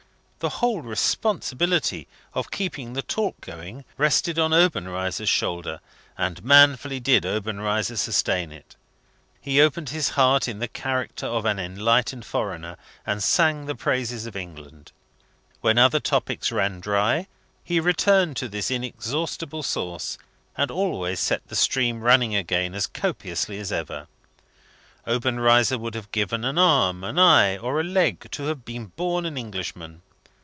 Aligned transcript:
The 0.43 0.49
whole 0.49 0.81
responsibility 0.81 2.07
of 2.33 2.49
keeping 2.49 2.93
the 2.93 3.03
talk 3.03 3.39
going 3.41 3.85
rested 3.95 4.39
on 4.39 4.53
Obenreizer's 4.55 5.29
shoulders, 5.29 5.81
and 6.17 6.43
manfully 6.43 6.99
did 6.99 7.27
Obenreizer 7.27 7.95
sustain 7.95 8.51
it. 8.51 8.75
He 9.39 9.61
opened 9.61 9.89
his 9.89 10.09
heart 10.17 10.47
in 10.47 10.57
the 10.57 10.67
character 10.67 11.27
of 11.27 11.45
an 11.45 11.59
enlightened 11.59 12.25
foreigner, 12.25 12.77
and 13.05 13.21
sang 13.21 13.67
the 13.67 13.75
praises 13.75 14.25
of 14.25 14.35
England. 14.35 14.91
When 15.59 15.77
other 15.77 15.99
topics 15.99 16.51
ran 16.51 16.79
dry, 16.79 17.27
he 17.63 17.79
returned 17.79 18.35
to 18.37 18.47
this 18.49 18.71
inexhaustible 18.71 19.61
source, 19.61 20.17
and 20.57 20.71
always 20.71 21.19
set 21.19 21.47
the 21.49 21.55
stream 21.55 22.01
running 22.01 22.33
again 22.35 22.73
as 22.73 22.87
copiously 22.87 23.59
as 23.59 23.71
ever. 23.71 24.07
Obenreizer 25.05 25.77
would 25.77 25.93
have 25.93 26.11
given 26.11 26.43
an 26.43 26.57
arm, 26.57 27.03
an 27.03 27.19
eye, 27.19 27.57
or 27.59 27.79
a 27.79 27.83
leg 27.83 28.25
to 28.31 28.45
have 28.45 28.65
been 28.65 28.87
born 28.95 29.27
an 29.27 29.37
Englishman. 29.37 30.01